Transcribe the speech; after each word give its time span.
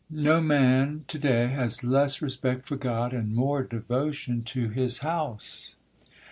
No 0.09 0.41
man 0.41 1.05
to 1.09 1.19
day 1.19 1.45
has 1.49 1.83
less 1.83 2.23
respect 2.23 2.65
for 2.65 2.75
God 2.75 3.13
and 3.13 3.35
more 3.35 3.61
devotion 3.61 4.41
to 4.45 4.69
His 4.69 4.97
house. 5.05 5.75